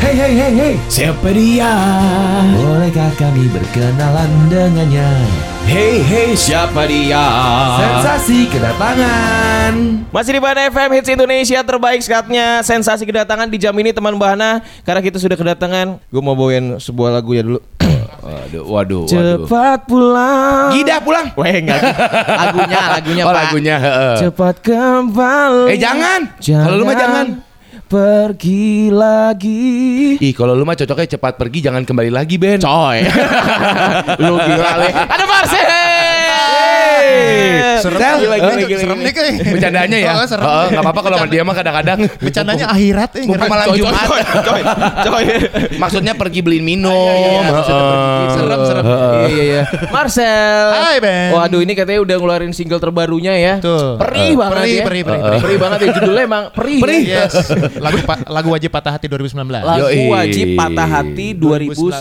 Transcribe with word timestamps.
Hey 0.00 0.16
hey 0.16 0.32
hey 0.32 0.52
hey, 0.52 0.74
siapa 0.88 1.28
dia? 1.30 1.68
Bolehkah 2.56 3.12
kami 3.14 3.46
berkenalan 3.46 4.48
dengannya? 4.48 5.06
Hey 5.62 6.00
hey, 6.00 6.32
siapa 6.32 6.88
dia? 6.88 7.20
Sensasi 7.76 8.48
kedatangan. 8.48 9.72
Masih 10.10 10.32
di 10.34 10.40
Bahana 10.40 10.66
FM 10.66 10.90
Hits 10.96 11.10
Indonesia 11.10 11.60
terbaik 11.60 12.00
saatnya 12.00 12.64
sensasi 12.64 13.04
kedatangan 13.04 13.46
dijamini 13.46 13.92
teman 13.92 14.16
Bahana 14.16 14.64
karena 14.82 15.04
kita 15.04 15.20
sudah 15.20 15.36
kedatangan. 15.36 16.00
Gue 16.08 16.22
mau 16.24 16.34
bawain 16.34 16.80
sebuah 16.80 17.20
lagu 17.20 17.36
ya 17.36 17.44
dulu. 17.44 17.60
Waduh, 18.20 18.64
waduh, 18.72 19.02
waduh. 19.04 19.44
Cepat 19.46 19.78
pulang. 19.84 20.68
Gida 20.74 20.96
pulang. 20.98 21.28
Weh 21.36 21.60
enggak. 21.60 21.80
Lagunya, 22.26 22.80
lagunya 22.88 23.22
Oh 23.22 23.30
Pak. 23.30 23.36
lagunya. 23.46 23.76
heeh. 23.76 24.14
Cepat 24.26 24.54
kembali. 24.64 25.70
Eh 25.70 25.78
jangan. 25.78 26.20
Kalau 26.40 26.76
lu 26.80 26.88
mah 26.88 26.96
jangan. 26.96 27.26
Pergi 27.90 28.86
lagi. 28.86 30.14
Ih, 30.22 30.30
kalau 30.30 30.54
lu 30.54 30.62
mah 30.62 30.78
cocoknya 30.78 31.18
cepat 31.18 31.34
pergi 31.34 31.58
jangan 31.58 31.82
kembali 31.82 32.14
lagi, 32.14 32.38
Ben. 32.38 32.62
Coy. 32.62 33.02
lu 34.22 34.38
gila 34.38 34.72
le. 34.78 34.88
Ada 34.94 35.24
Marcel. 35.26 36.19
Serem, 37.80 38.00
gila, 38.20 38.36
eh, 38.36 38.66
gila, 38.66 38.78
serem 38.80 38.98
nih 39.00 39.12
kayak. 39.12 39.32
Bercandanya 39.54 39.98
ya. 39.98 40.12
Oh, 40.16 40.26
serem. 40.28 40.44
Heeh, 40.44 40.66
nggak 40.74 40.82
apa-apa 40.84 41.00
kalau 41.00 41.16
sama 41.20 41.28
dia 41.32 41.42
mah 41.42 41.54
kadang-kadang. 41.56 41.98
Bercandanya 42.20 42.66
akhirat 42.72 43.10
eh. 43.16 43.24
Mumpung 43.24 43.50
malam 43.50 43.66
Jumat. 43.72 44.04
coy, 44.06 44.62
coy. 45.06 45.24
Maksudnya 45.76 46.12
pergi 46.14 46.40
beliin 46.44 46.64
minum. 46.64 46.92
iya, 46.92 47.30
iya. 47.40 47.50
Maksudnya 47.50 47.84
pergi. 47.84 48.04
Heeh. 48.04 48.34
Serem, 48.36 48.60
serem. 48.66 48.84
Iya 48.84 49.26
iya 49.28 49.44
iya. 49.44 49.62
Marcel. 49.88 50.66
Hai, 50.76 50.96
Ben. 51.00 51.30
Waduh 51.32 51.60
ini 51.64 51.72
katanya 51.72 52.00
udah 52.04 52.16
ngeluarin 52.20 52.52
single 52.52 52.80
terbarunya 52.82 53.34
ya. 53.36 53.54
Perih 53.96 54.36
banget 54.36 54.56
perih, 54.60 54.72
ya. 54.72 54.84
perih, 54.84 55.02
perih, 55.04 55.20
perih. 55.20 55.40
perih. 55.40 55.58
banget 55.60 55.78
ya 55.80 55.88
judulnya 56.00 56.22
emang 56.24 56.44
perih. 56.52 56.80
Perih. 56.80 57.02
ya. 57.04 57.18
Yes. 57.26 57.34
lagu 57.84 57.98
lagu 58.28 58.48
wajib 58.52 58.70
patah 58.72 58.92
hati 58.96 59.06
2019. 59.08 59.48
Lagu 59.50 60.00
wajib 60.12 60.46
patah 60.56 60.88
hati 60.88 61.26
2019. 61.36 62.00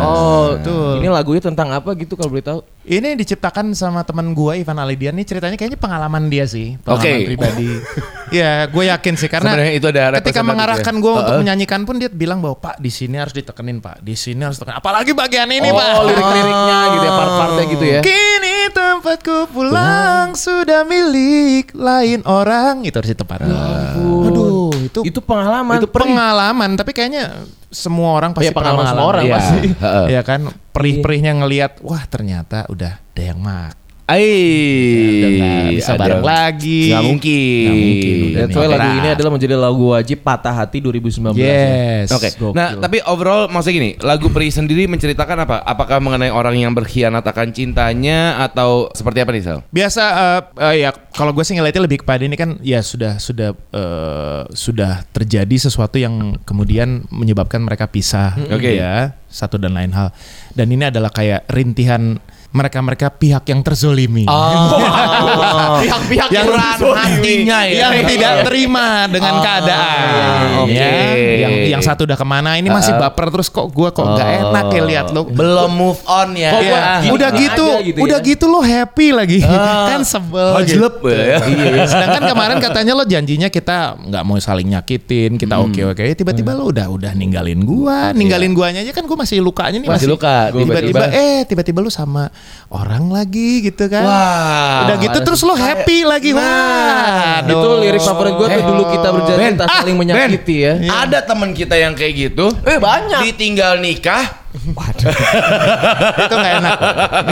Oh, 0.00 0.56
Betul. 0.56 0.92
ini 1.00 1.08
lagunya 1.08 1.42
tentang 1.42 1.68
apa 1.72 1.90
gitu 1.96 2.14
kalau 2.14 2.30
boleh 2.32 2.44
tahu? 2.44 2.60
Ini 2.84 3.16
diciptakan 3.16 3.72
sama 3.72 4.04
teman 4.04 4.36
gua 4.36 4.60
Ivan 4.60 4.76
Alidian 4.76 5.16
nih 5.16 5.24
ceritanya 5.24 5.56
kayaknya 5.56 5.80
pengalaman 5.80 6.28
dia 6.28 6.44
sih, 6.44 6.76
pengalaman 6.84 7.16
Oke. 7.16 7.28
pribadi. 7.32 7.70
Iya, 8.34 8.66
gue 8.66 8.90
yakin 8.90 9.14
sih 9.14 9.30
karena 9.30 9.54
Sebenarnya 9.54 9.74
itu 9.78 9.86
ada 9.94 10.18
ketika 10.18 10.42
mengarahkan 10.42 10.94
ya. 10.96 11.02
gue 11.06 11.12
untuk 11.12 11.36
menyanyikan 11.38 11.80
pun 11.86 12.02
dia 12.02 12.10
bilang 12.10 12.42
bahwa 12.42 12.58
Pak 12.58 12.82
di 12.82 12.90
sini 12.90 13.14
harus 13.14 13.30
ditekenin 13.30 13.78
Pak, 13.78 14.02
di 14.02 14.18
sini 14.18 14.42
harus 14.42 14.58
ditekenin. 14.58 14.80
Apalagi 14.82 15.12
bagian 15.14 15.46
ini 15.54 15.70
oh, 15.70 15.78
Pak. 15.78 15.86
lirik-liriknya 16.02 16.78
gitu 16.98 17.04
ya, 17.04 17.12
part-partnya 17.14 17.64
gitu 17.70 17.84
ya. 17.86 18.00
Kini 18.02 18.58
tempatku 18.74 19.38
pulang 19.54 20.34
sudah 20.34 20.82
milik 20.82 21.70
lain 21.78 22.26
orang. 22.26 22.82
Itu 22.82 22.98
harus 22.98 23.14
tepat. 23.14 23.46
Aduh, 23.46 24.43
itu 24.84 25.00
Itu 25.02 25.20
pengalaman. 25.20 25.76
itu 25.76 25.88
pengalaman 25.88 26.70
tapi 26.74 26.90
kayaknya 26.90 27.44
semua 27.68 28.14
orang 28.14 28.30
pasti 28.30 28.46
Ya, 28.46 28.52
pengalaman 28.52 28.78
pernah 28.78 28.92
semua 28.92 29.06
orang 29.08 29.24
mengalami. 29.24 29.68
pasti. 29.74 30.08
Iya 30.08 30.20
kan 30.22 30.40
perih-perihnya 30.70 31.32
ngelihat 31.36 31.72
wah 31.80 32.04
ternyata 32.04 32.66
udah 32.66 32.92
ada 32.98 33.22
yang 33.22 33.38
mak 33.38 33.74
Nggak 34.04 35.72
bisa 35.72 35.92
ada- 35.96 36.00
bareng 36.04 36.24
lagi 36.24 36.92
Nggak 36.92 37.04
mungkin. 37.08 37.64
Nggak 37.64 37.76
mungkin 37.80 38.14
udah 38.14 38.40
That's 38.44 38.56
why 38.56 38.68
lagu 38.68 38.88
ini 38.94 39.08
adalah 39.08 39.30
menjadi 39.32 39.54
lagu 39.56 39.84
wajib 39.90 40.18
patah 40.20 40.54
hati 40.54 40.78
2019 40.78 41.32
ya. 41.34 41.46
yes 41.48 42.08
Oke. 42.12 42.28
Gokil. 42.36 42.52
Nah, 42.52 42.76
tapi 42.76 43.00
overall 43.04 43.48
maksudnya 43.48 43.74
gini, 43.74 43.90
lagu 44.04 44.28
Pri 44.28 44.52
sendiri 44.52 44.84
menceritakan 44.84 45.48
apa? 45.48 45.56
Apakah 45.64 46.04
mengenai 46.04 46.28
orang 46.28 46.58
yang 46.58 46.76
berkhianat 46.76 47.24
akan 47.24 47.48
cintanya 47.50 48.44
atau 48.44 48.92
seperti 48.92 49.24
apa 49.24 49.30
nih, 49.32 49.42
Sal? 49.42 49.58
biasa 49.70 50.02
eh, 50.04 50.40
eh, 50.60 50.74
ya 50.84 50.90
kalau 51.14 51.32
gue 51.32 51.40
sih 51.40 51.56
ngeliatnya 51.56 51.82
lebih 51.82 52.04
kepada 52.04 52.22
ini 52.22 52.36
kan 52.36 52.60
ya 52.60 52.84
sudah 52.84 53.16
sudah 53.16 53.56
eh, 53.72 54.42
sudah 54.52 55.06
terjadi 55.10 55.56
sesuatu 55.56 55.96
yang 55.96 56.36
kemudian 56.44 57.08
menyebabkan 57.08 57.62
mereka 57.62 57.88
pisah 57.88 58.36
Oke. 58.52 58.76
ya 58.76 59.16
satu 59.26 59.56
dan 59.56 59.74
lain 59.74 59.90
hal 59.90 60.10
dan 60.52 60.66
ini 60.68 60.86
adalah 60.86 61.10
kayak 61.10 61.46
rintihan 61.50 62.18
mereka-mereka 62.54 63.10
pihak 63.10 63.42
yang 63.44 63.60
terzolimi 63.60 64.24
Pihak-pihak 65.84 66.28
yang 66.30 66.48
hatinya 66.94 67.58
ya. 67.66 67.90
yang 67.90 68.06
tidak 68.06 68.34
terima 68.46 69.10
dengan 69.10 69.42
keadaan 69.42 70.62
oke. 70.62 70.70
ya 70.70 70.90
yang 71.36 71.52
yang 71.68 71.82
satu 71.82 72.06
udah 72.06 72.14
ke 72.14 72.22
mana 72.22 72.54
ini 72.54 72.70
masih 72.70 72.94
baper 72.94 73.28
terus 73.28 73.48
kok 73.48 73.68
gua 73.68 73.90
kok 73.90 74.06
nggak 74.06 74.28
enak 74.40 74.66
ya 74.70 74.82
lihat 74.84 75.06
lo 75.10 75.26
Belum 75.26 75.72
move 75.72 75.98
on 76.06 76.36
ya. 76.36 76.52
Kok 76.52 76.62
Iya. 76.62 76.70
gua 76.70 76.80
gini 77.02 77.10
udah 77.10 77.30
gini 77.32 77.42
gitu, 77.44 77.66
gitu 77.82 77.98
udah 78.00 78.18
ya. 78.18 78.24
gitu 78.24 78.44
lo 78.46 78.60
happy 78.60 79.06
lagi, 79.10 79.38
kan 79.90 80.00
sebel. 80.00 80.54
Hojlep 80.54 80.94
gitu. 80.96 81.10
ya. 81.10 81.36
Iya. 81.42 81.84
Sedangkan 81.84 82.22
kemarin 82.28 82.56
katanya 82.60 82.92
lo 82.94 83.02
janjinya 83.02 83.48
kita 83.48 83.76
nggak 83.98 84.22
mau 84.22 84.38
saling 84.38 84.70
nyakitin, 84.70 85.34
kita 85.34 85.58
oke 85.58 85.80
oke. 85.86 86.04
Tiba-tiba 86.14 86.54
lo 86.54 86.70
udah 86.70 86.86
udah 86.86 87.12
ninggalin 87.12 87.60
gua, 87.60 88.12
ninggalin 88.12 88.54
guanya 88.54 88.80
aja 88.80 88.92
kan 88.92 89.02
gua 89.02 89.18
masih 89.18 89.40
lukanya 89.40 89.80
nih 89.80 89.88
Masih 89.90 90.06
luka, 90.06 90.54
Tiba-tiba 90.54 90.92
tiba-tiba. 90.92 91.06
eh 91.10 91.40
tiba-tiba 91.44 91.78
lo 91.80 91.90
sama 91.90 92.30
orang 92.68 93.06
lagi 93.08 93.62
gitu 93.62 93.86
kan. 93.86 94.02
Wah. 94.02 94.88
Udah 94.88 94.96
gitu 94.98 95.18
terus 95.22 95.40
lo 95.42 95.54
happy 95.54 96.02
lagi. 96.02 96.34
Wah. 96.34 97.44
Itu 97.44 97.68
lirik 97.78 98.02
favorit 98.02 98.34
gue 98.34 98.46
tuh 98.46 98.58
Eh. 98.58 98.66
dulu 98.66 98.82
kita 98.90 99.08
berjanji 99.10 99.40
Ben. 99.40 99.54
tak 99.54 99.66
Ah, 99.70 99.80
saling 99.82 99.96
menyakiti 99.96 100.56
ya. 100.58 100.72
Ada 101.06 101.18
teman 101.22 101.54
kita 101.54 101.74
yang 101.74 101.94
kayak 101.94 102.12
gitu. 102.16 102.50
Eh 102.64 102.78
banyak. 102.78 103.20
Ditinggal 103.30 103.78
nikah. 103.78 104.42
itu 104.54 106.34
nggak 106.34 106.54
enak. 106.62 106.78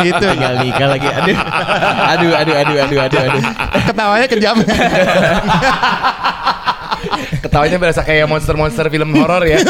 Gitu. 0.02 0.26
Tinggal 0.26 0.54
nikah 0.58 0.88
lagi. 0.90 1.06
Aduh. 1.06 1.36
Aduh, 2.02 2.30
aduh, 2.34 2.54
aduh, 2.58 2.76
aduh, 2.82 2.98
aduh, 2.98 3.20
aduh. 3.30 3.42
Ketawanya 3.86 4.26
kejam. 4.26 4.56
Ketawanya 7.40 7.76
berasa 7.76 8.00
kayak 8.00 8.26
monster-monster 8.26 8.86
film 8.88 9.10
horor 9.14 9.42
ya. 9.44 9.58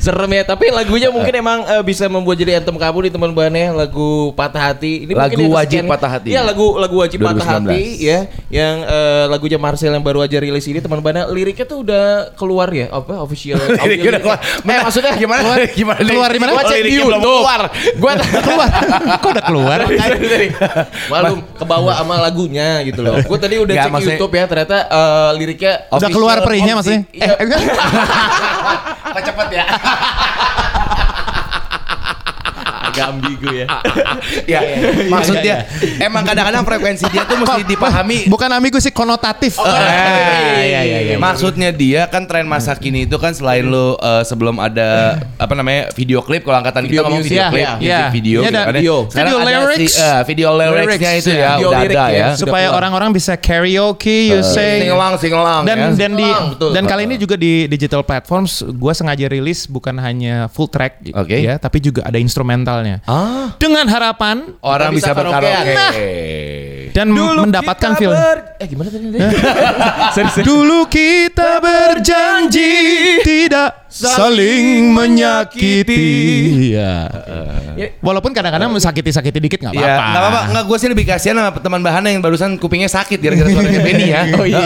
Serem 0.00 0.30
ya, 0.30 0.42
tapi 0.46 0.70
lagunya 0.70 1.10
mungkin 1.10 1.34
emang 1.34 1.66
eh, 1.66 1.82
bisa 1.82 2.06
membuat 2.06 2.38
jadi 2.38 2.62
anthem 2.62 2.76
kamu 2.76 3.08
di 3.08 3.10
teman 3.10 3.30
bahannya 3.32 3.74
lagu 3.74 4.30
Patah 4.32 4.70
Hati. 4.72 5.04
Ini 5.08 5.12
Lagu 5.12 5.42
Wajib 5.50 5.82
kesekian- 5.82 5.90
Patah 5.90 6.10
Hati. 6.10 6.28
Iya, 6.30 6.40
lagu 6.46 6.78
lagu 6.78 6.96
Wajib 7.02 7.18
Patah 7.20 7.42
2019. 7.42 7.66
Hati 7.66 7.84
ya. 7.98 8.18
Yang 8.48 8.74
eh, 8.86 9.24
lagunya 9.26 9.58
Marcel 9.58 9.90
yang 9.90 10.04
baru 10.04 10.22
aja 10.22 10.36
rilis 10.38 10.66
ini 10.66 10.78
teman 10.78 11.02
bahannya 11.02 11.26
liriknya 11.32 11.66
tuh 11.66 11.82
udah 11.82 12.04
keluar 12.38 12.68
ya, 12.70 12.86
apa 12.90 13.18
official 13.18 13.58
Liriknya 13.82 14.18
udah 14.18 14.22
keluar. 14.22 14.38
Eh 14.62 14.80
maksudnya 14.80 15.12
Gimana? 15.18 15.42
Keluar, 15.42 15.58
Gimana? 15.78 15.98
keluar 16.00 16.30
di 16.30 16.38
mana? 16.38 16.50
Gua 16.54 16.64
cek 16.64 16.80
di 16.80 16.92
YouTube. 16.94 17.20
keluar. 17.20 17.60
Gua 17.98 18.12
keluar. 18.20 18.68
Kok 19.18 19.28
udah 19.34 19.44
keluar? 19.44 19.78
Malum 21.10 21.38
kebawa 21.58 21.92
sama 21.98 22.14
lagunya 22.22 22.68
gitu 22.86 23.00
loh. 23.02 23.18
Gue 23.20 23.38
tadi 23.40 23.56
udah 23.58 23.74
cek 23.74 23.92
YouTube 24.00 24.32
ya 24.32 24.44
ternyata 24.46 24.78
eh, 24.88 25.30
liriknya 25.36 25.72
Udah 25.92 26.08
keluar 26.08 26.36
perihnya 26.40 26.72
maksudnya? 26.78 27.02
Iya. 27.12 27.36
Eh, 27.36 27.46
cepet 29.26 29.48
ya? 29.52 29.64
agak 33.00 33.08
ambigu 33.16 33.48
ya. 33.50 33.66
ya, 34.44 34.60
maksudnya 35.08 35.54
emang 35.98 36.22
kadang-kadang 36.22 36.62
frekuensi 36.62 37.08
dia 37.08 37.24
tuh 37.24 37.40
mesti 37.40 37.62
dipahami. 37.72 38.28
Bukan 38.28 38.50
amigo 38.52 38.76
sih 38.76 38.92
konotatif. 38.92 39.56
Eh, 39.56 39.72
iya, 40.68 40.80
iya, 40.84 40.98
iya. 41.10 41.16
Maksudnya 41.16 41.72
dia 41.72 42.04
kan 42.06 42.28
tren 42.28 42.44
masa 42.44 42.76
kini 42.76 43.08
itu 43.08 43.16
kan 43.16 43.32
selain 43.32 43.64
lo 43.64 43.96
eh, 43.96 44.22
sebelum 44.22 44.60
ada 44.60 45.16
apa 45.40 45.52
namanya 45.56 45.88
video 45.96 46.20
klip 46.20 46.44
kalau 46.44 46.60
angkatan 46.60 46.84
Video 46.84 47.00
kita 47.00 47.08
ngomong 47.08 47.22
video 47.24 47.40
ya, 47.40 47.48
klip, 47.48 47.64
ya. 47.64 47.72
Iya. 47.80 48.00
video, 48.10 48.38
Iya, 48.40 48.48
gitu 48.50 48.56
ada 48.56 48.60
kan 48.60 48.72
ya. 48.74 48.80
video. 48.80 48.96
Sekarang 49.08 49.30
Video 49.30 49.40
ada 49.40 49.50
lyrics. 49.64 49.92
si, 49.94 50.00
eh, 50.00 50.20
video 50.26 50.48
lyricsnya 50.50 50.80
Lyrics, 50.90 51.22
itu 51.22 51.30
ya. 51.30 51.38
ya 51.40 51.50
Video 51.54 51.68
udah 51.70 51.80
lirik 51.80 51.96
ada 51.96 52.06
ya. 52.10 52.18
ya. 52.20 52.28
supaya 52.36 52.66
orang-orang 52.74 53.10
bisa 53.14 53.32
karaoke, 53.36 54.18
you 54.28 54.40
say. 54.42 54.82
Sing 54.82 54.90
along, 54.90 55.14
sing 55.16 55.32
along 55.32 55.62
Dan 55.64 55.76
ya. 55.78 55.88
dan 55.96 56.12
di 56.16 56.28
dan 56.74 56.84
kali 56.84 57.02
ini 57.06 57.16
juga 57.16 57.34
di 57.36 57.64
digital 57.66 58.02
platforms 58.02 58.64
gue 58.66 58.92
sengaja 58.92 59.26
rilis 59.28 59.68
bukan 59.70 59.94
hanya 60.00 60.50
full 60.50 60.66
track 60.66 60.98
ya, 61.28 61.54
tapi 61.56 61.78
juga 61.78 62.02
ada 62.02 62.18
instrumentalnya. 62.18 62.89
Ah, 63.06 63.54
Dengan 63.56 63.86
harapan 63.86 64.58
orang 64.60 64.90
bisa 64.94 65.12
bisa 65.14 65.18
berkaraoke. 65.18 65.74
Nah. 65.74 65.92
dan 66.90 67.06
mendapatkan 67.14 67.90
feel. 67.94 68.12
Eh 68.58 68.66
gimana 68.66 68.88
tadi? 68.90 69.14
Dulu 70.48 70.90
kita 70.90 71.62
berjanji 71.62 72.72
tidak 73.22 73.79
saling 73.90 74.94
menyakiti. 74.94 76.06
Iya. 76.70 76.94
Walaupun 78.00 78.30
kadang-kadang 78.30 78.70
sakiti-sakiti 78.78 79.38
dikit 79.42 79.58
nggak 79.60 79.74
Iya, 79.74 79.82
apa-apa. 79.82 80.06
nggak 80.06 80.22
apa-apa. 80.22 80.40
Nggak, 80.50 80.64
gue 80.64 80.76
sih 80.78 80.88
lebih 80.88 81.04
kasihan 81.04 81.36
sama 81.36 81.50
teman 81.58 81.80
Bahana 81.82 82.08
yang 82.08 82.22
barusan 82.22 82.54
kupingnya 82.56 82.86
sakit 82.86 83.18
gara-gara 83.18 83.50
suaranya 83.50 83.80
Benny 83.86 84.06
ya. 84.08 84.22
Oh 84.38 84.46
iya. 84.46 84.60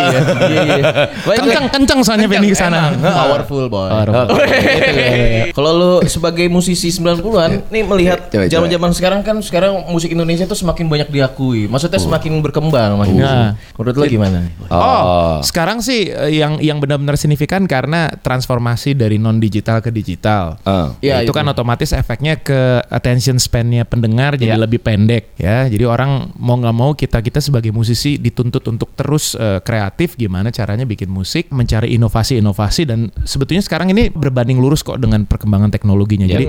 iya, 0.45 0.61
iya. 0.63 0.85
Baik, 1.25 1.39
Kenceng 1.41 1.67
kenceng 1.73 2.01
soalnya 2.05 2.29
Benny 2.29 2.53
ke 2.53 2.59
sana. 2.59 2.93
Powerful 2.95 3.67
boy. 3.67 3.89
Powerful. 3.89 4.37
Gitu 4.37 5.01
ya. 5.01 5.13
Kalau 5.51 5.71
lu 5.73 5.93
sebagai 6.05 6.47
musisi 6.53 6.93
90-an 6.93 7.73
nih 7.73 7.83
melihat 7.83 8.29
zaman-zaman 8.29 8.91
sekarang 8.93 9.21
kan 9.25 9.37
sekarang 9.41 9.89
musik 9.89 10.13
Indonesia 10.13 10.45
tuh 10.45 10.59
semakin 10.59 10.87
banyak 10.87 11.09
diakui. 11.09 11.67
Maksudnya 11.67 11.99
semakin 11.99 12.45
berkembang 12.45 13.01
makin. 13.01 13.17
Nah. 13.19 13.57
Menurut 13.75 13.95
lu 13.97 14.05
gimana 14.07 14.45
nih? 14.45 14.53
Oh, 14.69 15.41
sekarang 15.41 15.81
sih 15.81 16.11
eh, 16.11 16.37
yang 16.37 16.61
yang 16.61 16.79
benar-benar 16.79 17.17
signifikan 17.17 17.65
karena 17.65 18.11
transformasi 18.21 18.93
dari 18.95 19.14
dari 19.15 19.23
non 19.23 19.39
digital 19.39 19.79
ke 19.79 19.95
digital. 19.95 20.59
Ah. 20.67 20.91
Ya, 20.99 21.23
itu 21.23 21.31
itu. 21.31 21.39
kan 21.39 21.47
otomatis 21.47 21.95
efeknya 21.95 22.35
ke 22.35 22.83
attention 22.91 23.39
span-nya 23.39 23.87
pendengar 23.87 24.35
jadi 24.35 24.59
Iya. 24.59 24.63
lebih 24.67 24.83
pendek 24.83 25.39
ya. 25.39 25.71
Jadi 25.71 25.87
orang 25.87 26.35
mau 26.35 26.59
nggak 26.59 26.75
mau 26.75 26.91
kita 26.99 27.23
kita 27.23 27.39
sebagai 27.39 27.71
musisi 27.71 28.19
dituntut 28.19 28.67
untuk 28.67 28.91
terus 28.93 29.39
eh, 29.39 29.63
kreatif 29.63 30.19
gimana 30.19 30.51
caranya 30.51 30.83
bikin 30.83 31.07
musik, 31.07 31.55
mencari 31.55 31.95
inovasi-inovasi 31.95 32.83
dan 32.85 33.15
sebetulnya 33.23 33.63
sekarang 33.63 33.95
ini 33.95 34.11
berbanding 34.11 34.59
lurus 34.59 34.83
kok 34.83 34.99
dengan 34.99 35.23
perkembangan 35.25 35.71
teknologinya. 35.71 36.27
Iya. 36.27 36.35
Jadi 36.35 36.45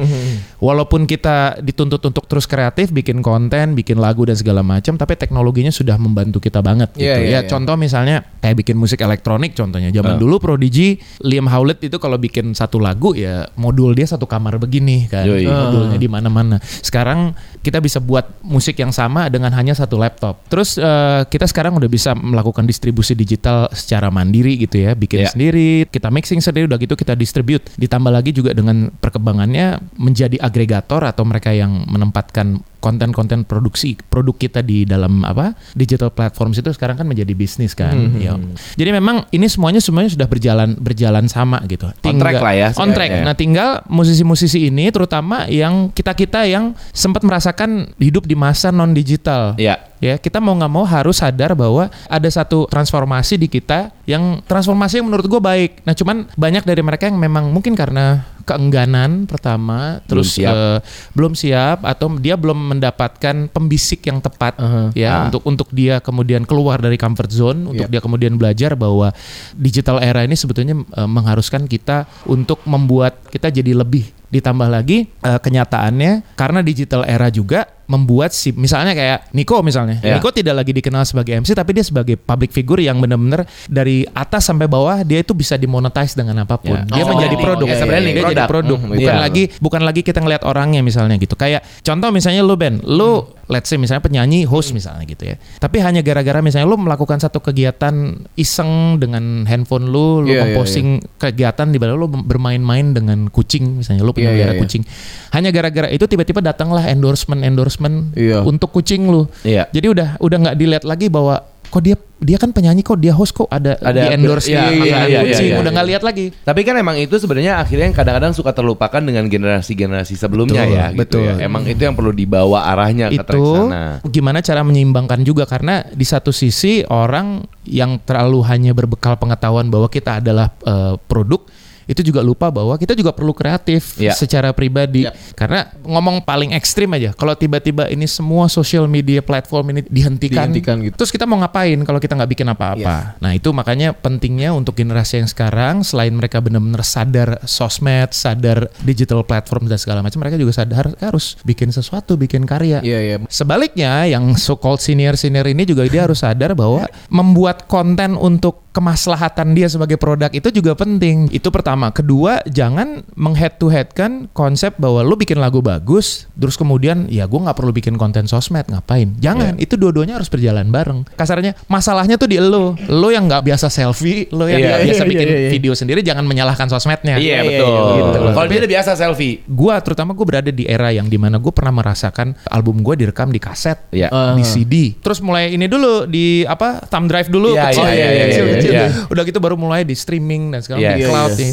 walaupun 0.58 1.06
kita 1.06 1.60
dituntut 1.62 2.02
untuk 2.02 2.26
terus 2.26 2.50
kreatif, 2.50 2.90
bikin 2.90 3.22
konten, 3.22 3.78
bikin 3.78 4.02
lagu 4.02 4.26
dan 4.26 4.34
segala 4.34 4.66
macam, 4.66 4.98
tapi 4.98 5.14
teknologinya 5.14 5.70
sudah 5.70 6.00
membantu 6.00 6.42
kita 6.42 6.64
banget 6.66 6.90
gitu. 6.96 7.06
Iya, 7.06 7.16
iya, 7.22 7.30
ya 7.30 7.40
iya. 7.44 7.50
contoh 7.50 7.76
misalnya 7.78 8.26
kayak 8.42 8.56
bikin 8.66 8.76
musik 8.80 9.04
elektronik 9.04 9.54
contohnya. 9.54 9.92
Zaman 9.92 10.16
Ah. 10.16 10.20
dulu 10.20 10.40
Prodigy, 10.40 10.96
Liam 11.22 11.46
Howlett 11.46 11.84
itu 11.84 12.00
kalau 12.00 12.16
bikin 12.16 12.55
satu 12.56 12.80
lagu 12.80 13.12
ya 13.12 13.52
modul 13.60 13.92
dia 13.92 14.08
satu 14.08 14.24
kamar 14.24 14.56
begini 14.58 15.12
kan. 15.12 15.28
Yoi. 15.28 15.44
Modulnya 15.46 16.00
di 16.00 16.08
mana-mana. 16.08 16.58
Sekarang 16.64 17.36
kita 17.66 17.82
bisa 17.82 17.98
buat 17.98 18.30
musik 18.46 18.78
yang 18.78 18.94
sama 18.94 19.26
dengan 19.26 19.50
hanya 19.58 19.74
satu 19.74 19.98
laptop. 19.98 20.46
Terus 20.46 20.78
eh, 20.78 21.26
kita 21.26 21.50
sekarang 21.50 21.74
udah 21.74 21.90
bisa 21.90 22.14
melakukan 22.14 22.70
distribusi 22.70 23.18
digital 23.18 23.66
secara 23.74 24.14
mandiri 24.14 24.54
gitu 24.62 24.86
ya, 24.86 24.94
bikin 24.94 25.26
Iya. 25.26 25.34
sendiri, 25.34 25.90
kita 25.90 26.14
mixing 26.14 26.46
sendiri 26.46 26.70
udah 26.70 26.78
gitu 26.78 26.94
kita 26.94 27.18
distribute. 27.18 27.66
Ditambah 27.74 28.14
lagi 28.14 28.30
juga 28.30 28.54
dengan 28.54 28.94
perkembangannya 28.94 29.82
menjadi 29.98 30.38
agregator 30.38 31.02
atau 31.02 31.26
mereka 31.26 31.50
yang 31.50 31.90
menempatkan 31.90 32.62
konten-konten 32.78 33.50
produksi 33.50 33.98
produk 33.98 34.38
kita 34.38 34.62
di 34.62 34.86
dalam 34.86 35.26
apa 35.26 35.58
digital 35.74 36.14
platforms 36.14 36.62
itu 36.62 36.70
sekarang 36.70 36.94
kan 36.94 37.10
menjadi 37.10 37.34
bisnis 37.34 37.74
kan. 37.74 37.98
Hmm, 37.98 38.22
Ya. 38.22 38.38
Jadi 38.78 38.90
memang 38.94 39.26
ini 39.34 39.50
semuanya 39.50 39.82
semuanya 39.82 40.14
sudah 40.14 40.30
berjalan 40.30 40.78
berjalan 40.78 41.26
sama 41.26 41.66
gitu. 41.66 41.90
On 42.06 42.14
track 42.14 42.38
lah 42.38 42.54
ya 42.54 42.70
On 42.78 42.94
track. 42.94 43.26
Nah 43.26 43.34
tinggal 43.34 43.82
musisi-musisi 43.90 44.70
ini 44.70 44.94
terutama 44.94 45.50
yang 45.50 45.90
kita 45.90 46.14
kita 46.14 46.46
yang 46.46 46.78
sempat 46.94 47.26
merasakan 47.56 47.96
hidup 47.98 48.28
di 48.28 48.36
masa 48.36 48.70
non 48.70 48.92
digital 48.92 49.56
Iya. 49.56 49.80
Ya 50.06 50.16
kita 50.16 50.38
mau 50.38 50.54
nggak 50.54 50.70
mau 50.70 50.86
harus 50.86 51.18
sadar 51.18 51.52
bahwa 51.54 51.90
ada 52.06 52.30
satu 52.30 52.70
transformasi 52.70 53.36
di 53.36 53.50
kita 53.50 53.90
yang 54.06 54.46
transformasi 54.46 55.02
yang 55.02 55.10
menurut 55.10 55.26
gue 55.26 55.42
baik. 55.42 55.82
Nah 55.82 55.92
cuman 55.92 56.30
banyak 56.32 56.62
dari 56.62 56.80
mereka 56.80 57.10
yang 57.10 57.18
memang 57.18 57.50
mungkin 57.50 57.74
karena 57.74 58.22
keengganan 58.46 59.26
pertama, 59.26 59.98
Belum 60.00 60.06
terus 60.06 60.38
siap. 60.38 60.54
eh, 60.54 60.78
belum 61.12 61.34
siap 61.34 61.82
atau 61.82 62.14
dia 62.16 62.38
belum 62.38 62.78
mendapatkan 62.78 63.50
pembisik 63.50 64.06
yang 64.06 64.22
tepat 64.22 64.54
Aha. 64.56 64.94
ya 64.94 65.10
Ah. 65.12 65.22
untuk 65.26 65.42
untuk 65.44 65.70
dia 65.70 65.98
kemudian 65.98 66.46
keluar 66.46 66.78
dari 66.78 66.94
comfort 66.96 67.34
zone, 67.34 67.66
untuk 67.66 67.90
Yep. 67.90 67.92
dia 67.92 68.02
kemudian 68.02 68.34
belajar 68.38 68.78
bahwa 68.78 69.10
digital 69.52 69.98
era 69.98 70.22
ini 70.22 70.38
sebetulnya 70.38 70.78
eh, 70.78 71.10
mengharuskan 71.10 71.66
kita 71.66 72.06
untuk 72.24 72.62
membuat 72.64 73.18
kita 73.28 73.50
jadi 73.50 73.74
lebih 73.76 74.14
ditambah 74.30 74.70
lagi 74.70 75.10
eh, 75.20 75.40
kenyataannya 75.42 76.38
karena 76.38 76.62
digital 76.62 77.02
era 77.02 77.28
juga 77.28 77.66
membuat 77.86 78.34
si 78.34 78.50
misalnya 78.52 78.94
kayak 78.94 79.30
Nico 79.32 79.62
misalnya 79.62 79.98
Ya. 80.02 80.18
Nico 80.18 80.30
tidak 80.30 80.62
lagi 80.62 80.74
dikenal 80.74 81.06
sebagai 81.06 81.38
MC 81.38 81.54
tapi 81.54 81.72
dia 81.72 81.86
sebagai 81.86 82.18
public 82.18 82.50
figure 82.50 82.82
yang 82.82 82.98
benar-benar 82.98 83.46
dari 83.66 84.04
atas 84.12 84.46
sampai 84.46 84.66
bawah 84.66 85.02
dia 85.02 85.22
itu 85.22 85.32
bisa 85.32 85.56
dimonetize 85.56 86.14
dengan 86.14 86.44
apa 86.44 86.58
pun 86.58 86.76
Ya. 86.76 86.90
dia 86.90 87.04
Oh, 87.06 87.14
menjadi 87.14 87.36
iya, 87.38 87.44
produk 87.46 87.66
iya, 87.66 87.76
iya, 87.78 87.86
dia 87.86 88.02
iya. 88.02 88.24
jadi 88.34 88.44
Produk. 88.46 88.78
Hmm, 88.82 88.92
bukan 88.94 89.16
iya. 89.16 89.22
lagi 89.22 89.44
bukan 89.58 89.82
lagi 89.86 90.02
kita 90.02 90.20
ngelihat 90.22 90.44
orangnya 90.46 90.82
misalnya 90.82 91.16
gitu 91.18 91.34
kayak 91.34 91.62
contoh 91.82 92.10
misalnya 92.10 92.42
lu 92.42 92.56
Ben 92.58 92.82
lu 92.82 93.26
let's 93.46 93.70
say 93.70 93.78
misalnya 93.78 94.02
penyanyi 94.02 94.44
host 94.44 94.74
misalnya 94.74 95.06
gitu 95.06 95.24
ya 95.26 95.36
tapi 95.62 95.78
hanya 95.82 96.02
gara-gara 96.02 96.42
misalnya 96.42 96.66
lu 96.66 96.78
melakukan 96.78 97.22
satu 97.22 97.40
kegiatan 97.40 98.18
iseng 98.36 98.98
dengan 98.98 99.46
handphone 99.46 99.90
lu 99.90 100.22
lu 100.22 100.30
Iya, 100.30 100.34
iya, 100.34 100.44
memposting 100.52 100.88
kegiatan 101.18 101.68
di 101.70 101.78
mana 101.78 101.94
lu 101.94 102.10
bermain-main 102.10 102.92
dengan 102.92 103.30
kucing 103.30 103.80
misalnya 103.82 104.02
lu 104.02 104.12
punya 104.12 104.34
iya, 104.34 104.50
pelihara 104.50 104.54
iya. 104.58 104.62
kucing 104.62 104.84
hanya 105.32 105.50
gara-gara 105.54 105.88
itu 105.90 106.06
tiba-tiba 106.06 106.42
datanglah 106.42 106.86
endorsement 106.90 107.42
endorsement 107.42 108.12
Iya. 108.18 108.42
untuk 108.42 108.74
kucing 108.74 109.06
lu 109.08 109.30
Iya. 109.46 109.70
jadi 109.70 109.88
udah 109.94 110.10
udah 110.20 110.38
nggak 110.42 110.56
dilihat 110.58 110.84
lagi 110.84 111.08
bahwa 111.10 111.42
kok 111.76 111.84
dia 111.84 112.00
dia 112.24 112.40
kan 112.40 112.56
penyanyi 112.56 112.80
kok 112.80 112.96
dia 112.96 113.12
host 113.12 113.36
kok 113.36 113.52
ada, 113.52 113.76
Ada- 113.84 113.92
di 113.92 114.08
endorse 114.16 114.48
iya, 114.48 114.72
di 114.72 114.88
iya, 114.88 115.00
iya, 115.12 115.20
kucing 115.28 115.52
iya, 115.52 115.56
udah 115.60 115.68
iya. 115.68 115.76
nggak 115.76 115.88
lihat 115.92 116.04
lagi 116.08 116.26
Tapi 116.32 116.62
kan 116.64 116.76
emang 116.80 116.96
itu 116.96 117.16
sebenarnya 117.20 117.60
akhirnya 117.60 117.92
yang 117.92 117.98
kadang-kadang 118.00 118.32
suka 118.32 118.56
terlupakan 118.56 119.04
dengan 119.04 119.28
generasi-generasi 119.28 120.16
sebelumnya 120.16 120.64
Betul, 120.64 120.80
ya 120.80 120.86
gitu 120.96 121.00
betul. 121.04 121.28
ya. 121.28 121.34
Emang 121.44 121.68
itu 121.68 121.82
yang 121.84 121.92
perlu 122.00 122.16
dibawa 122.16 122.72
arahnya 122.72 123.12
ke 123.12 123.20
itu 123.20 123.44
sana. 123.68 124.00
gimana 124.08 124.40
cara 124.40 124.64
menyeimbangkan 124.64 125.20
juga 125.28 125.44
karena 125.44 125.84
di 125.92 126.08
satu 126.08 126.32
sisi 126.32 126.88
orang 126.88 127.44
yang 127.68 128.00
terlalu 128.08 128.40
hanya 128.48 128.72
berbekal 128.72 129.20
pengetahuan 129.20 129.68
bahwa 129.68 129.92
kita 129.92 130.24
adalah 130.24 130.56
eh, 130.64 130.96
produk 131.12 131.44
itu 131.86 132.02
juga 132.02 132.22
lupa 132.22 132.50
bahwa 132.50 132.76
kita 132.76 132.94
juga 132.94 133.10
perlu 133.12 133.32
kreatif 133.32 133.98
Iya. 133.98 134.14
secara 134.14 134.52
pribadi 134.52 135.06
Yap. 135.06 135.14
karena 135.38 135.70
ngomong 135.82 136.22
paling 136.22 136.54
ekstrim 136.54 136.90
aja 136.94 137.14
kalau 137.14 137.34
tiba-tiba 137.34 137.88
ini 137.88 138.06
semua 138.06 138.46
social 138.48 138.86
media 138.86 139.22
platform 139.22 139.76
ini 139.76 139.82
dihentikan, 139.86 140.50
Dihentikan 140.50 140.76
gitu. 140.84 140.96
terus 140.98 141.12
kita 141.12 141.26
mau 141.26 141.38
ngapain 141.40 141.78
kalau 141.84 141.98
kita 141.98 142.14
nggak 142.14 142.32
bikin 142.32 142.48
apa-apa 142.50 143.18
nah 143.20 143.32
itu 143.34 143.50
makanya 143.52 143.94
pentingnya 143.94 144.52
untuk 144.52 144.76
generasi 144.76 145.22
yang 145.22 145.30
sekarang 145.30 145.82
selain 145.82 146.14
mereka 146.14 146.42
benar-benar 146.42 146.82
sadar 146.82 147.42
sosmed 147.46 148.12
sadar 148.12 148.68
digital 148.82 149.22
platform 149.24 149.68
dan 149.68 149.78
segala 149.78 150.02
macam 150.02 150.20
mereka 150.20 150.36
juga 150.36 150.54
sadar 150.54 150.94
harus 151.00 151.38
bikin 151.42 151.70
sesuatu 151.70 152.16
bikin 152.16 152.44
karya 152.44 152.78
Iya, 152.86 153.00
iya. 153.02 153.16
Sebaliknya, 153.26 154.06
yang 154.06 154.36
so-called 154.36 154.78
senior-senior 154.80 155.48
ini 155.48 155.66
juga 155.66 155.86
dia 155.86 156.06
harus 156.06 156.22
sadar 156.22 156.54
bahwa 156.54 156.86
membuat 157.10 157.66
konten 157.66 158.14
untuk 158.14 158.66
kemaslahatan 158.76 159.56
dia 159.56 159.72
sebagai 159.72 159.96
produk 159.96 160.28
itu 160.30 160.52
juga 160.52 160.76
penting. 160.76 161.32
Itu 161.32 161.48
pertama. 161.48 161.75
Kedua, 161.92 162.40
jangan 162.46 163.04
menghead 163.16 163.60
to 163.60 163.68
head 163.68 163.92
kan 163.92 164.28
konsep 164.32 164.76
bahwa 164.76 165.02
lu 165.02 165.16
bikin 165.16 165.38
lagu 165.38 165.60
bagus, 165.60 166.26
terus 166.36 166.56
kemudian 166.56 167.08
ya 167.08 167.26
gue 167.26 167.40
nggak 167.40 167.56
perlu 167.56 167.72
bikin 167.72 167.96
konten 167.96 168.26
sosmed, 168.26 168.66
ngapain? 168.68 169.12
Jangan. 169.20 169.56
Itu 169.60 169.76
dua-duanya 169.76 170.16
harus 170.16 170.28
berjalan 170.28 170.68
bareng. 170.70 171.04
Kasarnya 171.16 171.56
masalahnya 171.68 172.16
tuh 172.16 172.28
di 172.28 172.38
lo, 172.38 172.76
lo 172.88 173.08
yang 173.10 173.28
nggak 173.28 173.44
biasa 173.44 173.68
selfie, 173.68 174.28
lo 174.32 174.46
yang 174.46 174.60
Iya, 174.62 174.68
nggak 174.68 174.82
biasa 174.88 175.04
iya, 175.04 175.12
bikin 175.12 175.28
iya, 175.28 175.38
iya. 175.40 175.50
video 175.52 175.74
sendiri, 175.76 176.00
jangan 176.02 176.24
menyalahkan 176.24 176.68
sosmednya. 176.68 177.16
Iya 177.18 177.42
iya, 177.42 177.42
betul. 177.44 177.70
iya, 177.72 177.94
gitu 178.00 178.18
loh. 178.22 178.32
Kalau 178.34 178.48
dia 178.48 178.58
udah 178.64 178.72
biasa 178.72 178.92
selfie. 178.96 179.36
Gua 179.46 179.76
terutama 179.80 180.12
gue 180.14 180.26
berada 180.26 180.52
di 180.52 180.64
era 180.66 180.90
yang 180.92 181.08
di 181.08 181.18
mana 181.20 181.38
gue 181.38 181.52
pernah 181.52 181.74
merasakan 181.76 182.36
album 182.48 182.82
gue 182.82 182.96
direkam 182.96 183.30
di 183.30 183.40
kaset, 183.40 183.78
Iya. 183.92 184.08
Ah. 184.12 184.34
di 184.36 184.44
CD. 184.44 184.96
Terus 185.00 185.20
mulai 185.20 185.52
ini 185.52 185.66
dulu 185.66 186.06
di 186.06 186.46
apa 186.46 186.84
thumb 186.88 187.08
drive 187.08 187.28
dulu, 187.28 187.54
Iya, 187.54 187.70
kecil, 187.72 187.86
iya, 187.86 187.94
iya, 187.94 188.08
iya, 188.08 188.26
kecil, 188.30 188.46
iya, 188.46 188.54
kecil. 188.60 188.72
iya. 188.74 188.88
Udah 189.12 189.24
gitu 189.26 189.40
baru 189.40 189.56
mulai 189.58 189.82
di 189.84 189.96
streaming 189.98 190.54
dan 190.54 190.60
segala 190.62 190.78
macam 190.82 190.94
di 190.94 191.02
iya, 191.02 191.10
cloud. 191.10 191.32
iya. 191.36 191.52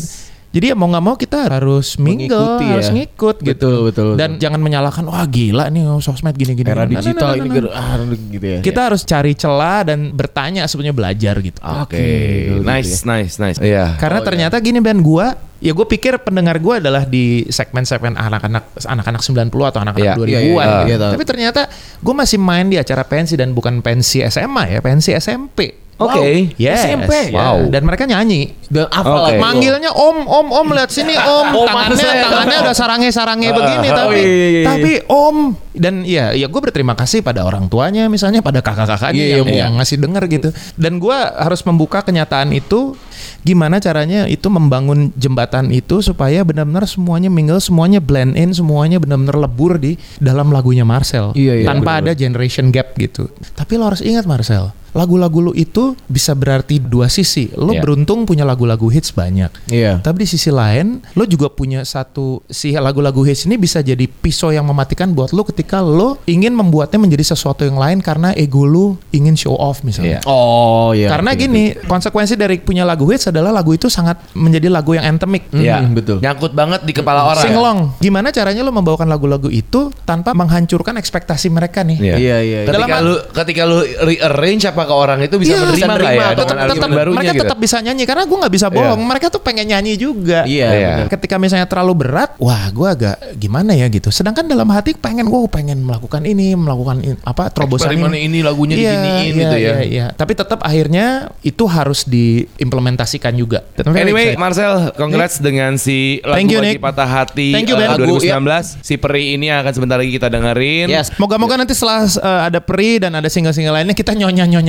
Ya. 0.52 0.54
Jadi 0.54 0.64
ya 0.68 0.74
mau 0.76 0.88
nggak 0.92 1.04
mau 1.04 1.16
kita 1.16 1.48
harus 1.48 1.96
mingle, 1.96 2.28
Mengikuti 2.28 2.64
ya. 2.68 2.72
harus 2.76 2.88
ngikut 2.92 3.36
gitu. 3.40 3.48
Betul, 3.56 3.76
betul, 3.88 4.08
Dan 4.20 4.36
betul. 4.36 4.42
jangan 4.44 4.60
menyalahkan 4.60 5.04
wah 5.08 5.24
gila 5.24 5.72
nih 5.72 5.82
oh, 5.88 5.98
sosmed 5.98 6.36
gini-gini. 6.36 6.68
Era 6.68 6.84
Nah, 6.84 6.92
nah, 6.92 7.00
digital 7.00 7.30
nah, 7.32 7.38
ini 7.40 7.48
nah, 7.48 7.72
nah. 7.72 8.04
ah, 8.04 8.16
gitu 8.28 8.46
ya. 8.46 8.58
Kita 8.60 8.80
harus 8.92 9.02
cari 9.02 9.32
celah 9.32 9.80
dan 9.88 10.12
bertanya 10.12 10.68
sebenarnya 10.68 10.92
belajar 10.92 11.34
gitu. 11.40 11.56
Oke. 11.58 11.96
gitu 11.96 12.60
Nice, 12.60 13.08
nice, 13.08 13.40
nice. 13.40 13.58
Iya. 13.58 13.96
Karena 13.96 14.20
ternyata 14.20 14.60
gini 14.60 14.84
Ben, 14.84 15.00
gua 15.00 15.32
ya 15.62 15.70
gue 15.70 15.86
pikir 15.86 16.18
pendengar 16.26 16.58
gua 16.58 16.82
adalah 16.82 17.06
di 17.06 17.46
segmen-segmen 17.46 18.18
anak-anak 18.18 18.82
anak-anak 18.82 19.22
90 19.22 19.46
atau 19.70 19.80
anak-anak 19.80 20.18
Iya, 20.18 20.18
2000-an. 20.18 20.26
iya, 20.26 20.40
iya, 20.42 20.50
gitu. 20.58 20.88
iya, 20.90 20.96
tahu. 20.98 21.12
Tapi 21.16 21.24
ternyata 21.24 21.60
gue 22.02 22.14
masih 22.18 22.38
main 22.42 22.66
di 22.66 22.76
acara 22.76 23.06
pensi 23.06 23.38
dan 23.38 23.54
bukan 23.54 23.78
pensi 23.80 24.20
SMA 24.26 24.64
ya, 24.68 24.78
pensi 24.82 25.14
SMP. 25.14 25.81
Oke. 26.00 26.56
Yes. 26.56 26.88
SMP? 26.88 27.30
Wow. 27.30 27.68
Dan 27.68 27.84
mereka 27.84 28.08
nyanyi. 28.08 28.56
Dan 28.66 28.88
apa 28.88 29.28
lagi? 29.28 29.38
Manggilnya 29.38 29.92
om, 29.92 30.24
om, 30.24 30.46
om 30.48 30.66
lihat 30.72 30.88
sini 30.88 31.14
om. 31.40 31.52
Om, 31.52 31.68
tangannya, 31.68 32.10
tangannya 32.24 32.58
udah 32.64 32.74
sarange-sarange 32.76 33.48
begini 33.58 33.88
oh, 33.92 33.96
tapi 33.96 34.20
iya, 34.20 34.48
iya, 34.48 34.62
tapi 34.66 34.92
om 35.06 35.36
dan 35.72 36.04
ya 36.04 36.36
ya 36.36 36.46
gue 36.48 36.60
berterima 36.60 36.92
kasih 36.92 37.24
pada 37.24 37.44
orang 37.44 37.68
tuanya 37.68 38.08
misalnya 38.08 38.44
pada 38.44 38.60
kakak-kakaknya 38.60 39.24
Iya, 39.24 39.36
yang, 39.40 39.48
iya, 39.48 39.60
yang 39.68 39.72
ngasih 39.78 39.96
denger 40.00 40.24
gitu. 40.28 40.48
Dan 40.74 40.98
gue 40.98 41.14
harus 41.16 41.60
membuka 41.68 42.00
kenyataan 42.02 42.52
itu 42.56 42.96
gimana 43.42 43.82
caranya 43.82 44.30
itu 44.30 44.46
membangun 44.46 45.10
jembatan 45.18 45.74
itu 45.74 45.98
supaya 46.00 46.46
benar-benar 46.46 46.86
semuanya 46.86 47.28
mingle, 47.28 47.58
semuanya 47.58 47.98
blend 47.98 48.38
in, 48.38 48.54
semuanya 48.54 49.02
benar-benar 49.02 49.36
lebur 49.38 49.78
di 49.78 49.98
dalam 50.22 50.54
lagunya 50.54 50.86
Marcel 50.86 51.34
Iya, 51.34 51.62
iya, 51.62 51.66
tanpa 51.66 52.00
ada 52.02 52.12
generation 52.14 52.70
gap 52.70 52.94
gitu. 52.96 53.28
Tapi 53.54 53.76
lo 53.76 53.90
harus 53.90 54.02
ingat 54.02 54.24
Marcel, 54.24 54.70
lagu-lagu 54.92 55.38
lu 55.40 55.52
itu 55.52 55.96
bisa 56.04 56.32
berarti 56.32 56.76
dua 56.76 57.08
sisi. 57.08 57.48
Lo 57.52 57.72
Iya. 57.72 57.80
beruntung 57.80 58.24
punya 58.24 58.44
lagu-lagu 58.44 58.86
hits 58.86 59.10
banyak. 59.10 59.48
Iya. 59.68 60.00
Tapi 60.00 60.22
di 60.22 60.28
sisi 60.28 60.48
lain, 60.48 61.00
lo 61.12 61.24
juga 61.24 61.48
punya 61.48 61.82
satu 61.82 62.44
si 62.46 62.72
lagu-lagu 62.72 63.24
hits 63.24 63.44
ini 63.44 63.56
bisa 63.56 63.80
jadi 63.80 64.04
pisau 64.04 64.48
yang 64.48 64.64
mematikan 64.64 65.10
buat 65.10 65.32
lo 65.32 65.42
ketika 65.42 65.80
lo 65.80 66.20
ingin 66.24 66.52
membuatnya 66.52 66.98
menjadi 66.98 67.32
sesuatu 67.32 67.64
yang 67.64 67.76
lain 67.76 67.98
karena 67.98 68.32
ego 68.32 68.62
lo 68.62 69.00
ingin 69.10 69.32
show 69.32 69.54
off 69.54 69.80
misalnya. 69.80 70.20
Iya. 70.20 70.28
Oh 70.28 70.92
iya. 70.92 71.08
Karena 71.08 71.32
betul, 71.32 71.42
gini, 71.48 71.62
konsekuensi 71.82 72.34
dari 72.36 72.60
punya 72.60 72.84
lagu 72.84 73.08
hits 73.08 73.28
adalah 73.28 73.48
lagu 73.50 73.72
itu 73.72 73.88
sangat 73.88 74.20
menjadi 74.32 74.68
lagu 74.68 74.92
yang 74.92 75.08
anthemic. 75.08 75.48
Iya, 75.50 75.80
Hmm, 75.80 75.96
betul. 75.96 76.20
Nyangkut 76.20 76.52
banget 76.52 76.84
di 76.84 76.92
kepala 76.92 77.24
orang. 77.26 77.42
Singlong. 77.42 77.78
Gimana 77.98 78.28
caranya 78.28 78.60
lo 78.60 78.70
membawakan 78.70 79.08
lagu-lagu 79.08 79.48
itu 79.48 79.88
tanpa 80.04 80.30
menghancurkan 80.32 80.94
ekspektasi 80.94 81.48
mereka 81.48 81.80
nih? 81.80 81.96
Iya. 81.96 82.14
Iya, 82.14 82.36
iya, 82.38 82.58
iya. 82.62 82.68
Ketika 82.68 82.86
Dalam- 82.92 83.06
lu 83.08 83.14
ketika 83.32 83.62
lu 83.64 83.78
rearrange 84.02 84.64
apa 84.64 84.81
apakah 84.82 84.96
orang 84.98 85.18
itu 85.22 85.38
bisa 85.38 85.54
Iya, 85.54 85.58
menerima 85.62 85.72
bisa 85.72 85.86
nggak 85.86 85.96
nerima 85.96 86.10
ya 86.12 86.26
atau 86.26 86.44
dengan 86.44 86.58
tetap- 86.58 86.74
tetap- 86.74 86.90
barunya 86.92 87.16
mereka 87.16 87.32
gitu? 87.32 87.42
tetap 87.46 87.58
bisa 87.58 87.76
nyanyi 87.78 88.02
karena 88.02 88.24
gue 88.26 88.38
nggak 88.42 88.52
bisa 88.52 88.66
bohong. 88.68 89.00
Mereka 89.02 89.26
tuh 89.30 89.40
pengen 89.40 89.66
nyanyi 89.68 89.92
juga. 89.94 90.40
Iya, 90.42 90.68
Iya. 90.68 90.90
bener. 90.98 91.06
Ketika 91.08 91.34
misalnya 91.38 91.66
terlalu 91.66 91.92
berat, 91.96 92.30
wah 92.36 92.64
gue 92.68 92.88
agak 92.88 93.16
gimana 93.36 93.72
ya 93.72 93.86
gitu. 93.86 94.10
Sedangkan 94.10 94.44
dalam 94.44 94.66
hati 94.68 94.92
pengen 94.92 95.26
gue 95.26 95.40
pengen 95.46 95.78
melakukan 95.80 96.22
ini, 96.22 96.52
melakukan 96.52 96.96
in- 97.00 97.20
apa 97.22 97.48
terobosan 97.48 97.92
Eksperimen 97.92 98.12
ini, 98.12 98.38
lagunya 98.42 98.74
diginiin 98.74 99.32
gitu 99.32 99.56
ya. 99.56 99.72
Iya, 99.72 99.76
iya. 99.84 100.06
Tapi 100.10 100.32
tetap 100.34 100.58
akhirnya 100.60 101.06
itu 101.40 101.64
harus 101.64 102.02
diimplementasikan 102.04 103.32
juga. 103.34 103.62
Anyway. 103.78 104.34
Marcel, 104.34 104.90
congrats 104.94 105.38
dengan 105.38 105.76
si 105.76 106.18
lagu 106.20 106.36
Thank 106.36 106.50
you, 106.50 106.60
lagi 106.60 106.74
Nick. 106.76 106.82
patah 106.82 107.08
hati 107.08 107.48
Thank 107.52 107.68
you, 107.68 107.76
Ben. 107.76 107.88
Lagu, 107.88 108.18
2019. 108.18 108.78
Si 108.80 108.94
Peri 108.96 109.34
ini 109.34 109.48
akan 109.48 109.72
sebentar 109.72 109.96
lagi 109.96 110.10
kita 110.10 110.26
dengerin. 110.26 110.86
Yes. 110.88 111.12
Moga-moga 111.16 111.54
nanti 111.54 111.72
setelah 111.72 112.04
uh, 112.18 112.42
ada 112.48 112.58
peri 112.58 112.98
dan 112.98 113.12
ada 113.12 113.28
single-single 113.28 113.72
lainnya 113.72 113.94
kita 113.94 114.12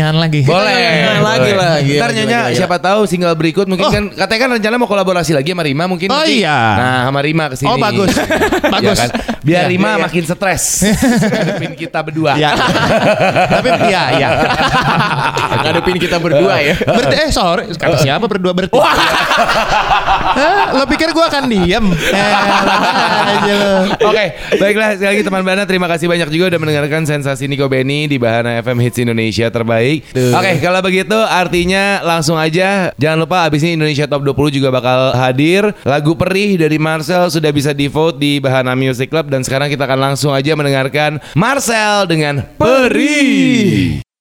nyonya-nyonyaan 0.03 0.17
lagi. 0.19 0.41
Boleh. 0.43 0.73
Nyanyi 0.73 1.21
lagi 1.23 1.39
boleh. 1.39 1.53
lah, 1.55 1.75
gila, 1.79 1.99
Ntar 1.99 2.11
gila, 2.11 2.25
gila. 2.27 2.43
siapa 2.53 2.77
tahu 2.77 2.99
single 3.07 3.35
berikut 3.35 3.65
mungkin 3.65 3.81
Oh. 3.83 3.91
kan 3.91 4.03
katanya 4.11 4.39
kan 4.39 4.49
rencana 4.55 4.75
mau 4.77 4.87
kolaborasi 4.87 5.31
lagi 5.31 5.51
sama 5.51 5.63
Rima 5.63 5.83
mungkin. 5.85 6.07
Oh 6.07 6.17
nanti. 6.17 6.39
iya. 6.39 6.57
Nah, 6.75 6.99
sama 7.07 7.19
Rima 7.21 7.45
ke 7.47 7.55
sini. 7.57 7.67
Oh 7.67 7.77
bagus, 7.77 8.11
bagus. 8.75 8.97
Ya 8.97 9.07
kan? 9.07 9.09
Biar 9.43 9.63
Iya, 9.63 9.69
Rima 9.69 9.83
iya, 9.85 9.93
iya. 9.93 10.03
makin 10.07 10.23
stres 10.23 10.63
ngadepin 11.33 11.71
kita 11.75 11.99
berdua. 11.99 12.31
Ya. 12.35 12.55
Tapi 13.49 13.67
ya, 13.85 14.03
ya. 14.15 14.29
Ngadepin 15.63 15.97
kita 15.97 16.17
berdua 16.17 16.55
ya. 16.59 16.75
Berarti 16.79 17.15
eh 17.17 17.29
sorry, 17.29 17.63
kata 17.69 17.97
siapa 17.99 18.25
berdua 18.25 18.51
berarti? 18.51 18.75
Hah, 20.33 20.73
lo 20.73 20.83
pikir 20.85 21.11
gue 21.11 21.23
akan 21.23 21.43
diem? 21.45 21.85
Eh. 21.93 22.33
Oke, 24.01 24.25
baiklah 24.57 24.95
sekali 24.95 25.09
lagi 25.13 25.23
teman 25.23 25.43
Bana 25.43 25.63
terima 25.63 25.85
kasih 25.85 26.07
banyak 26.07 26.29
juga 26.29 26.49
udah 26.49 26.59
mendengarkan 26.59 27.03
sensasi 27.03 27.45
Niko 27.45 27.67
Beni 27.67 28.07
di 28.07 28.17
Bahana 28.17 28.57
FM 28.57 28.79
Hits 28.79 28.97
Indonesia 28.97 29.47
terbaik. 29.49 29.92
Oke, 30.33 30.51
kalau 30.63 30.79
begitu 30.79 31.17
artinya 31.17 31.99
langsung 32.01 32.39
aja 32.39 32.95
jangan 32.95 33.17
lupa 33.27 33.43
abis 33.45 33.61
ini 33.67 33.77
Indonesia 33.77 34.07
Top 34.07 34.23
20 34.23 34.57
juga 34.57 34.71
bakal 34.71 35.13
hadir. 35.13 35.75
Lagu 35.83 36.15
Perih 36.15 36.55
dari 36.55 36.79
Marcel 36.79 37.27
sudah 37.27 37.51
bisa 37.51 37.75
di 37.75 37.91
vote 37.91 38.17
di 38.17 38.39
Bahana 38.39 38.73
Music 38.73 39.11
Club 39.11 39.27
dan 39.27 39.43
sekarang 39.43 39.67
kita 39.67 39.83
akan 39.83 40.13
langsung 40.13 40.31
aja 40.31 40.55
mendengarkan 40.55 41.19
Marcel 41.35 42.07
dengan 42.07 42.41
Perih. 42.55 44.12